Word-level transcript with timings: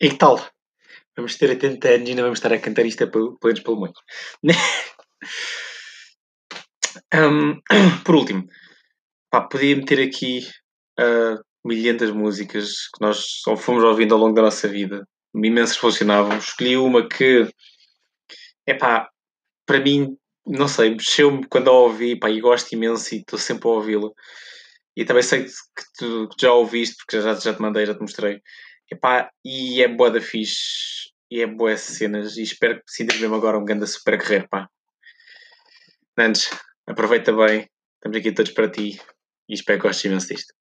E 0.00 0.08
que 0.08 0.16
tal? 0.16 0.40
Vamos 1.14 1.36
ter 1.36 1.50
80 1.50 1.88
anos 1.88 2.08
e 2.08 2.10
ainda 2.10 2.22
vamos 2.22 2.38
estar 2.38 2.52
a 2.52 2.58
cantar 2.58 2.86
isto 2.86 3.04
a 3.04 3.06
plenos 3.06 3.60
pulmões. 3.60 3.92
um, 7.14 7.60
por 8.04 8.14
último, 8.14 8.48
pá, 9.30 9.42
podia 9.42 9.76
meter 9.76 10.00
aqui 10.00 10.48
uh, 10.98 11.38
milhentas 11.64 12.10
músicas 12.10 12.88
que 12.88 13.02
nós 13.02 13.42
fomos 13.58 13.84
ouvindo 13.84 14.14
ao 14.14 14.20
longo 14.20 14.34
da 14.34 14.42
nossa 14.42 14.66
vida. 14.66 15.06
Imensas 15.34 15.76
funcionavam. 15.76 16.38
Escolhi 16.38 16.78
uma 16.78 17.06
que, 17.06 17.46
é 18.66 18.72
pá, 18.72 19.10
para 19.66 19.80
mim, 19.80 20.16
não 20.46 20.66
sei, 20.66 20.90
mexeu-me 20.90 21.46
quando 21.46 21.68
a 21.68 21.72
ouvi, 21.72 22.18
pá, 22.18 22.30
e 22.30 22.40
gosto 22.40 22.72
imenso 22.72 23.14
e 23.14 23.18
estou 23.18 23.38
sempre 23.38 23.68
a 23.68 23.72
ouvi-la. 23.72 24.08
E 24.96 25.04
também 25.04 25.22
sei 25.22 25.44
que 25.44 25.52
tu 25.98 26.28
já 26.40 26.52
ouviste, 26.52 26.96
porque 26.96 27.20
já, 27.20 27.34
já 27.34 27.54
te 27.54 27.60
mandei, 27.60 27.84
já 27.84 27.94
te 27.94 28.00
mostrei. 28.00 28.40
Epá, 28.90 29.30
e 29.44 29.82
é 29.82 29.88
boa 29.88 30.10
da 30.10 30.20
fixe. 30.20 31.10
E 31.30 31.40
é 31.40 31.46
boa 31.46 31.76
cenas. 31.76 32.36
E 32.36 32.42
espero 32.42 32.76
que 32.76 32.90
sintas 32.90 33.18
mesmo 33.18 33.36
agora 33.36 33.58
um 33.58 33.64
grande 33.64 33.86
super 33.86 34.18
guerreiro, 34.18 34.48
pá. 34.48 34.68
Nantes, 36.16 36.50
aproveita 36.86 37.32
bem. 37.32 37.68
Estamos 37.94 38.18
aqui 38.18 38.32
todos 38.32 38.52
para 38.52 38.70
ti. 38.70 39.00
E 39.48 39.54
espero 39.54 39.80
que 39.80 39.86
gostes 39.86 40.04
imenso 40.06 40.28
disto. 40.28 40.59